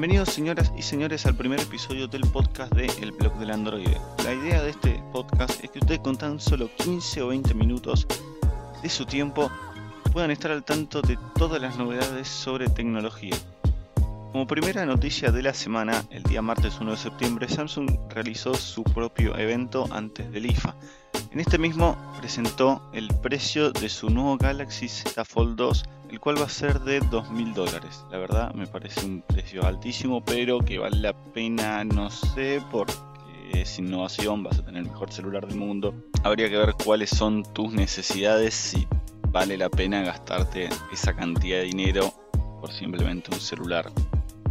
Bienvenidos 0.00 0.30
señoras 0.30 0.72
y 0.78 0.80
señores 0.80 1.26
al 1.26 1.36
primer 1.36 1.60
episodio 1.60 2.08
del 2.08 2.22
podcast 2.22 2.72
de 2.72 2.86
El 3.02 3.12
Blog 3.12 3.38
del 3.38 3.50
Android. 3.50 3.86
La 4.24 4.32
idea 4.32 4.62
de 4.62 4.70
este 4.70 5.02
podcast 5.12 5.62
es 5.62 5.70
que 5.70 5.78
ustedes 5.78 6.00
con 6.00 6.16
tan 6.16 6.40
solo 6.40 6.70
15 6.76 7.20
o 7.20 7.28
20 7.28 7.52
minutos 7.52 8.06
de 8.82 8.88
su 8.88 9.04
tiempo 9.04 9.50
puedan 10.10 10.30
estar 10.30 10.52
al 10.52 10.64
tanto 10.64 11.02
de 11.02 11.18
todas 11.34 11.60
las 11.60 11.76
novedades 11.76 12.28
sobre 12.28 12.70
tecnología. 12.70 13.36
Como 14.32 14.46
primera 14.46 14.86
noticia 14.86 15.32
de 15.32 15.42
la 15.42 15.52
semana, 15.52 16.02
el 16.08 16.22
día 16.22 16.40
martes 16.40 16.80
1 16.80 16.92
de 16.92 16.96
septiembre, 16.96 17.46
Samsung 17.46 17.90
realizó 18.08 18.54
su 18.54 18.82
propio 18.82 19.36
evento 19.36 19.86
antes 19.90 20.32
del 20.32 20.46
IFA. 20.46 20.76
En 21.30 21.40
este 21.40 21.58
mismo 21.58 21.94
presentó 22.18 22.88
el 22.94 23.08
precio 23.20 23.70
de 23.70 23.90
su 23.90 24.08
nuevo 24.08 24.38
Galaxy 24.38 24.88
Z 24.88 25.26
Fold 25.26 25.56
2, 25.56 25.84
el 26.10 26.18
cual 26.18 26.40
va 26.40 26.46
a 26.46 26.48
ser 26.48 26.80
de 26.80 27.00
2.000 27.00 27.54
dólares. 27.54 28.04
La 28.10 28.18
verdad 28.18 28.52
me 28.52 28.66
parece 28.66 29.06
un 29.06 29.22
precio 29.22 29.64
altísimo, 29.64 30.24
pero 30.24 30.58
que 30.58 30.78
vale 30.78 30.96
la 30.96 31.12
pena, 31.12 31.84
no 31.84 32.10
sé, 32.10 32.60
porque 32.70 32.94
es 33.52 33.78
innovación, 33.78 34.42
vas 34.42 34.58
a 34.58 34.64
tener 34.64 34.82
el 34.82 34.90
mejor 34.90 35.12
celular 35.12 35.46
del 35.46 35.56
mundo. 35.56 35.94
Habría 36.24 36.48
que 36.48 36.56
ver 36.56 36.74
cuáles 36.84 37.10
son 37.10 37.44
tus 37.52 37.72
necesidades, 37.72 38.54
si 38.54 38.88
vale 39.28 39.56
la 39.56 39.68
pena 39.68 40.02
gastarte 40.02 40.68
esa 40.92 41.14
cantidad 41.14 41.58
de 41.58 41.64
dinero 41.64 42.12
por 42.60 42.72
simplemente 42.72 43.30
un 43.32 43.40
celular 43.40 43.90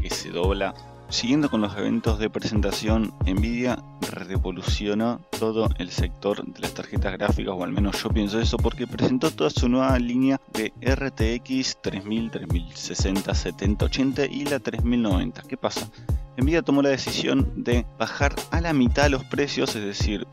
que 0.02 0.10
se 0.10 0.30
dobla. 0.30 0.74
Siguiendo 1.10 1.50
con 1.50 1.62
los 1.62 1.76
eventos 1.76 2.20
de 2.20 2.30
presentación, 2.30 3.12
Nvidia 3.26 3.84
revolucionó 4.12 5.20
todo 5.40 5.68
el 5.80 5.90
sector 5.90 6.46
de 6.46 6.60
las 6.60 6.76
tarjetas 6.76 7.14
gráficas, 7.14 7.56
o 7.58 7.64
al 7.64 7.72
menos 7.72 8.04
yo 8.04 8.10
pienso 8.10 8.40
eso, 8.40 8.58
porque 8.58 8.86
presentó 8.86 9.32
toda 9.32 9.50
su 9.50 9.68
nueva 9.68 9.98
línea 9.98 10.40
de 10.54 10.72
RTX 10.82 11.82
3000, 11.82 12.30
3060, 12.30 13.34
70, 13.34 13.86
80 13.86 14.26
y 14.26 14.46
la 14.46 14.60
3090. 14.60 15.42
¿Qué 15.42 15.58
pasa? 15.58 15.90
Nvidia 16.38 16.62
tomó 16.62 16.84
la 16.84 16.90
decisión 16.90 17.52
de 17.56 17.88
bajar 17.98 18.36
a 18.52 18.62
la 18.62 18.74
mitad 18.74 19.10
los 19.10 19.24
precios, 19.24 19.76
es 19.76 19.84
decir, 19.84 20.28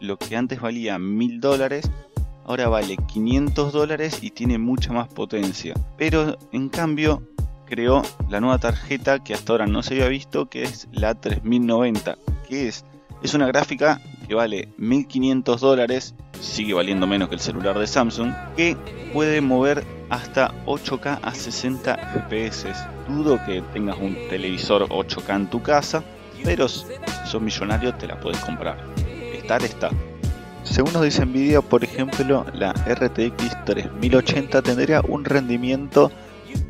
lo 0.00 0.18
que 0.18 0.34
antes 0.34 0.62
valía 0.62 0.98
1000 0.98 1.40
dólares, 1.40 1.90
ahora 2.46 2.68
vale 2.68 2.96
500 2.96 3.70
dólares 3.70 4.18
y 4.22 4.30
tiene 4.30 4.56
mucha 4.56 4.94
más 4.94 5.08
potencia. 5.08 5.74
Pero 5.98 6.38
en 6.52 6.70
cambio 6.70 7.22
creó 7.72 8.02
la 8.28 8.38
nueva 8.38 8.58
tarjeta 8.58 9.24
que 9.24 9.32
hasta 9.32 9.50
ahora 9.50 9.66
no 9.66 9.82
se 9.82 9.94
había 9.94 10.08
visto, 10.08 10.44
que 10.44 10.62
es 10.62 10.88
la 10.92 11.14
3090. 11.14 12.18
que 12.46 12.68
es? 12.68 12.84
Es 13.22 13.32
una 13.32 13.46
gráfica 13.46 13.98
que 14.28 14.34
vale 14.34 14.68
1500 14.76 15.58
dólares, 15.58 16.14
sigue 16.38 16.74
valiendo 16.74 17.06
menos 17.06 17.30
que 17.30 17.36
el 17.36 17.40
celular 17.40 17.78
de 17.78 17.86
Samsung, 17.86 18.34
que 18.58 18.76
puede 19.14 19.40
mover 19.40 19.86
hasta 20.10 20.52
8K 20.66 21.20
a 21.22 21.34
60 21.34 21.96
FPS. 22.12 22.66
Dudo 23.08 23.40
que 23.46 23.62
tengas 23.72 23.96
un 23.98 24.16
televisor 24.28 24.86
8K 24.90 25.34
en 25.34 25.46
tu 25.48 25.62
casa, 25.62 26.04
pero 26.44 26.68
si 26.68 26.84
sos 27.24 27.40
millonario 27.40 27.94
te 27.94 28.06
la 28.06 28.20
puedes 28.20 28.40
comprar. 28.40 28.76
Estar 29.34 29.62
está. 29.62 29.88
Según 30.62 30.92
nos 30.92 31.04
dice 31.04 31.24
Nvidia, 31.24 31.62
por 31.62 31.82
ejemplo, 31.82 32.44
la 32.52 32.72
RTX 32.72 33.64
3080 33.64 34.60
tendría 34.60 35.00
un 35.00 35.24
rendimiento 35.24 36.12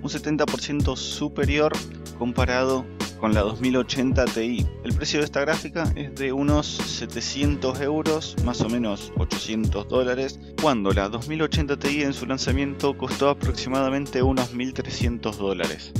un 0.02 0.08
70% 0.08 0.96
superior 0.96 1.72
comparado 2.18 2.84
con 3.22 3.34
la 3.34 3.42
2080 3.42 4.24
Ti. 4.24 4.66
El 4.82 4.94
precio 4.94 5.20
de 5.20 5.26
esta 5.26 5.40
gráfica 5.42 5.84
es 5.94 6.12
de 6.16 6.32
unos 6.32 6.66
700 6.66 7.80
euros, 7.80 8.34
más 8.44 8.60
o 8.62 8.68
menos 8.68 9.12
800 9.16 9.88
dólares, 9.88 10.40
cuando 10.60 10.92
la 10.92 11.08
2080 11.08 11.78
Ti 11.78 12.02
en 12.02 12.14
su 12.14 12.26
lanzamiento 12.26 12.98
costó 12.98 13.28
aproximadamente 13.28 14.22
unos 14.22 14.52
1300 14.52 15.38
dólares. 15.38 15.92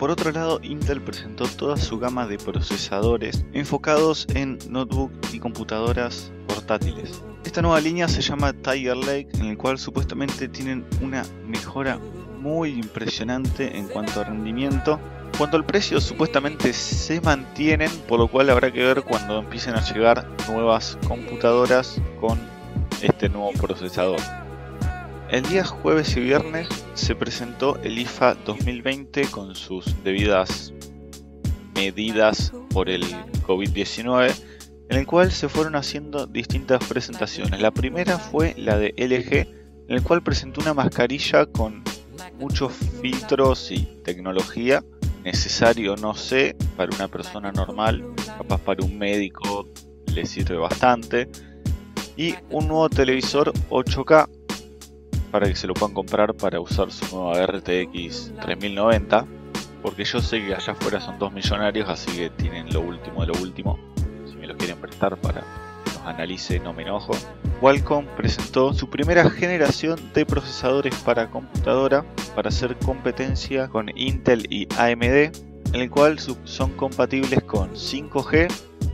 Por 0.00 0.10
otro 0.10 0.32
lado, 0.32 0.58
Intel 0.62 1.00
presentó 1.02 1.44
toda 1.44 1.76
su 1.76 1.98
gama 1.98 2.26
de 2.26 2.38
procesadores 2.38 3.44
enfocados 3.52 4.26
en 4.34 4.58
notebook 4.68 5.12
y 5.32 5.38
computadoras 5.38 6.32
portátiles. 6.48 7.22
Esta 7.44 7.62
nueva 7.62 7.80
línea 7.80 8.08
se 8.08 8.22
llama 8.22 8.52
Tiger 8.52 8.96
Lake, 8.96 9.28
en 9.34 9.46
el 9.46 9.56
cual 9.56 9.78
supuestamente 9.78 10.48
tienen 10.48 10.84
una 11.00 11.22
mejora 11.46 12.00
muy 12.40 12.70
impresionante 12.70 13.76
en 13.76 13.86
cuanto 13.88 14.20
a 14.20 14.24
rendimiento. 14.24 14.98
Cuando 15.36 15.56
el 15.56 15.64
precio 15.64 16.00
supuestamente 16.00 16.72
se 16.72 17.20
mantienen, 17.20 17.90
por 18.08 18.18
lo 18.18 18.28
cual 18.28 18.50
habrá 18.50 18.72
que 18.72 18.82
ver 18.82 19.02
cuando 19.02 19.38
empiecen 19.38 19.74
a 19.74 19.82
llegar 19.82 20.26
nuevas 20.48 20.98
computadoras 21.06 22.00
con 22.20 22.38
este 23.02 23.28
nuevo 23.28 23.52
procesador. 23.52 24.20
El 25.30 25.42
día 25.44 25.64
jueves 25.64 26.16
y 26.16 26.20
viernes 26.20 26.68
se 26.94 27.14
presentó 27.14 27.76
el 27.82 27.98
IFA 27.98 28.34
2020 28.34 29.26
con 29.30 29.54
sus 29.54 30.02
debidas 30.02 30.72
medidas 31.74 32.52
por 32.70 32.90
el 32.90 33.04
COVID-19, 33.46 34.34
en 34.88 34.98
el 34.98 35.06
cual 35.06 35.30
se 35.30 35.48
fueron 35.48 35.76
haciendo 35.76 36.26
distintas 36.26 36.84
presentaciones. 36.84 37.60
La 37.60 37.70
primera 37.70 38.18
fue 38.18 38.54
la 38.58 38.76
de 38.76 38.92
LG, 38.96 39.86
en 39.88 39.96
el 39.96 40.02
cual 40.02 40.22
presentó 40.22 40.60
una 40.60 40.74
mascarilla 40.74 41.46
con 41.46 41.84
muchos 42.38 42.72
filtros 43.00 43.70
y 43.70 43.84
tecnología 44.04 44.84
necesario, 45.24 45.96
no 45.96 46.14
sé, 46.14 46.56
para 46.76 46.94
una 46.94 47.08
persona 47.08 47.52
normal, 47.52 48.04
capaz 48.38 48.58
para 48.58 48.84
un 48.84 48.98
médico 48.98 49.68
le 50.06 50.26
sirve 50.26 50.56
bastante. 50.56 51.28
Y 52.16 52.34
un 52.50 52.68
nuevo 52.68 52.88
televisor 52.88 53.52
8K 53.70 54.28
para 55.30 55.48
que 55.48 55.54
se 55.54 55.66
lo 55.66 55.74
puedan 55.74 55.94
comprar 55.94 56.34
para 56.34 56.60
usar 56.60 56.90
su 56.90 57.16
nueva 57.16 57.46
RTX 57.46 58.32
3090. 58.42 59.26
Porque 59.82 60.04
yo 60.04 60.20
sé 60.20 60.44
que 60.44 60.54
allá 60.54 60.72
afuera 60.74 61.00
son 61.00 61.18
dos 61.18 61.32
millonarios, 61.32 61.88
así 61.88 62.10
que 62.12 62.30
tienen 62.30 62.72
lo 62.72 62.80
último 62.80 63.22
de 63.22 63.28
lo 63.28 63.40
último. 63.40 63.78
Si 64.26 64.36
me 64.36 64.46
lo 64.46 64.56
quieren 64.56 64.78
prestar 64.78 65.16
para 65.16 65.42
analice, 66.04 66.60
no 66.60 66.72
me 66.72 66.82
enojo. 66.82 67.12
Qualcomm 67.60 68.06
presentó 68.16 68.72
su 68.72 68.88
primera 68.88 69.28
generación 69.28 69.98
de 70.14 70.24
procesadores 70.24 70.94
para 70.96 71.30
computadora 71.30 72.04
para 72.34 72.48
hacer 72.48 72.76
competencia 72.76 73.68
con 73.68 73.90
Intel 73.96 74.46
y 74.50 74.66
AMD, 74.78 75.32
en 75.72 75.80
el 75.80 75.90
cual 75.90 76.18
son 76.18 76.72
compatibles 76.72 77.42
con 77.44 77.70
5G, 77.70 78.48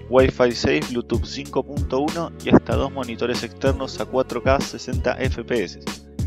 Wi-Fi 0.09 0.53
6, 0.53 0.91
Bluetooth 0.91 1.25
5.1 1.25 2.33
y 2.45 2.55
hasta 2.55 2.77
dos 2.77 2.93
monitores 2.93 3.43
externos 3.43 4.00
a 4.00 4.06
4K 4.06 4.61
60 4.61 5.16
FPS. 5.31 5.81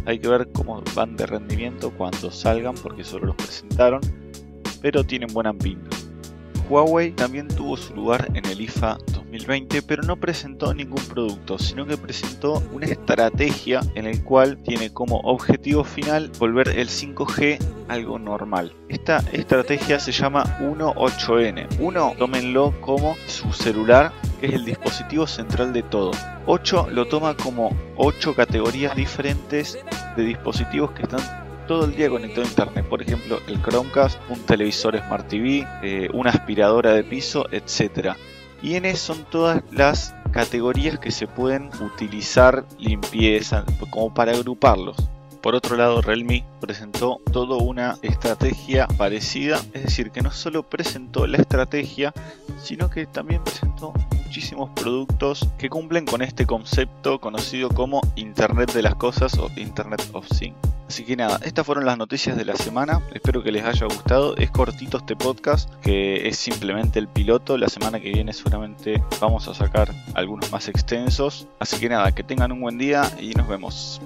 Hay 0.05 0.19
que 0.19 0.27
ver 0.27 0.49
cómo 0.53 0.81
van 0.95 1.15
de 1.15 1.25
rendimiento 1.25 1.91
cuando 1.91 2.31
salgan 2.31 2.75
porque 2.75 3.03
solo 3.03 3.27
los 3.27 3.35
presentaron, 3.35 4.01
pero 4.81 5.03
tienen 5.03 5.31
buena 5.33 5.53
pinta. 5.53 5.95
Huawei 6.69 7.11
también 7.11 7.47
tuvo 7.47 7.77
su 7.77 7.95
lugar 7.95 8.27
en 8.33 8.45
el 8.45 8.61
IFA 8.61 8.97
2020, 9.29 9.81
pero 9.83 10.03
no 10.03 10.15
presentó 10.15 10.73
ningún 10.73 11.03
producto, 11.05 11.59
sino 11.59 11.85
que 11.85 11.97
presentó 11.97 12.63
una 12.73 12.87
estrategia 12.87 13.81
en 13.95 14.07
el 14.07 14.23
cual 14.23 14.57
tiene 14.63 14.91
como 14.91 15.19
objetivo 15.19 15.83
final 15.83 16.31
volver 16.39 16.69
el 16.69 16.87
5G 16.87 17.59
algo 17.87 18.17
normal. 18.17 18.73
Esta 18.87 19.17
estrategia 19.31 19.99
se 19.99 20.11
llama 20.11 20.43
18N. 20.59 21.67
Uno, 21.79 22.13
tómenlo 22.17 22.73
como 22.81 23.15
su 23.27 23.51
celular, 23.53 24.11
que 24.39 24.47
es 24.47 24.53
el 24.53 24.65
dispositivo 24.65 25.27
central 25.27 25.73
de 25.73 25.83
todo. 25.83 26.11
8 26.47 26.87
lo 26.91 27.07
toma 27.07 27.35
como 27.35 27.75
8 27.97 28.35
categorías 28.35 28.95
diferentes 28.95 29.77
de 30.15 30.23
dispositivos 30.23 30.91
que 30.91 31.03
están 31.03 31.21
todo 31.67 31.85
el 31.85 31.95
día 31.95 32.09
conectado 32.09 32.41
a 32.41 32.49
internet. 32.49 32.85
Por 32.85 33.03
ejemplo, 33.03 33.39
el 33.47 33.61
Chromecast, 33.61 34.19
un 34.29 34.39
televisor 34.39 34.97
Smart 34.97 35.27
TV, 35.27 35.67
eh, 35.83 36.09
una 36.13 36.31
aspiradora 36.31 36.93
de 36.93 37.03
piso, 37.03 37.45
etc. 37.51 38.15
Eso 38.61 39.13
son 39.13 39.25
todas 39.25 39.63
las 39.71 40.13
categorías 40.31 40.99
que 40.99 41.11
se 41.11 41.27
pueden 41.27 41.69
utilizar 41.81 42.65
limpieza, 42.77 43.65
como 43.89 44.13
para 44.13 44.33
agruparlos. 44.33 44.97
Por 45.41 45.55
otro 45.55 45.77
lado, 45.77 46.01
Realme 46.01 46.43
presentó 46.59 47.21
toda 47.31 47.57
una 47.57 47.97
estrategia 48.01 48.87
parecida, 48.97 49.61
es 49.73 49.83
decir, 49.83 50.11
que 50.11 50.21
no 50.21 50.31
solo 50.31 50.63
presentó 50.63 51.27
la 51.27 51.37
estrategia, 51.37 52.13
sino 52.61 52.89
que 52.89 53.05
también 53.05 53.41
presentó 53.43 53.93
muchísimos 54.17 54.69
productos 54.71 55.47
que 55.57 55.69
cumplen 55.69 56.05
con 56.05 56.21
este 56.21 56.45
concepto 56.45 57.19
conocido 57.21 57.69
como 57.69 58.01
Internet 58.17 58.73
de 58.73 58.81
las 58.81 58.95
Cosas 58.95 59.37
o 59.37 59.49
Internet 59.55 60.01
of 60.11 60.27
Things. 60.27 60.57
Así 60.89 61.05
que 61.05 61.15
nada, 61.15 61.39
estas 61.43 61.67
fueron 61.67 61.85
las 61.85 61.99
noticias 61.99 62.35
de 62.35 62.43
la 62.43 62.55
semana. 62.55 62.99
Espero 63.13 63.43
que 63.43 63.51
les 63.51 63.63
haya 63.63 63.85
gustado. 63.85 64.35
Es 64.37 64.49
cortito 64.49 64.97
este 64.97 65.15
podcast, 65.15 65.71
que 65.83 66.27
es 66.27 66.35
simplemente 66.35 66.97
el 66.97 67.07
piloto. 67.07 67.59
La 67.59 67.69
semana 67.69 67.99
que 67.99 68.11
viene 68.11 68.33
seguramente 68.33 69.03
vamos 69.21 69.47
a 69.47 69.53
sacar 69.53 69.93
algunos 70.15 70.51
más 70.51 70.67
extensos. 70.67 71.47
Así 71.59 71.79
que 71.79 71.89
nada, 71.89 72.11
que 72.11 72.23
tengan 72.23 72.51
un 72.51 72.61
buen 72.61 72.79
día 72.79 73.03
y 73.21 73.35
nos 73.35 73.47
vemos. 73.47 74.01